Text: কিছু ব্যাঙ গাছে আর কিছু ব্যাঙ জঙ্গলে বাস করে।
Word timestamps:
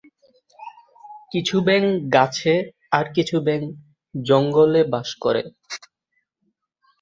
কিছু 1.31 1.55
ব্যাঙ 1.67 1.83
গাছে 2.15 2.53
আর 2.91 3.05
কিছু 3.15 3.35
ব্যাঙ 3.45 3.61
জঙ্গলে 4.15 4.81
বাস 4.93 5.09
করে। 5.23 5.43